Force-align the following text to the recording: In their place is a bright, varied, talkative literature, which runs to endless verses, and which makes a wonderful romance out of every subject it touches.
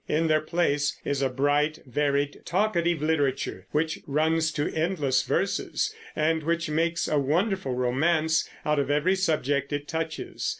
In 0.07 0.25
their 0.25 0.41
place 0.41 0.99
is 1.05 1.21
a 1.21 1.29
bright, 1.29 1.77
varied, 1.85 2.41
talkative 2.43 3.03
literature, 3.03 3.67
which 3.69 3.99
runs 4.07 4.51
to 4.53 4.67
endless 4.73 5.21
verses, 5.21 5.93
and 6.15 6.41
which 6.41 6.71
makes 6.71 7.07
a 7.07 7.19
wonderful 7.19 7.75
romance 7.75 8.49
out 8.65 8.79
of 8.79 8.89
every 8.89 9.15
subject 9.15 9.71
it 9.71 9.87
touches. 9.87 10.49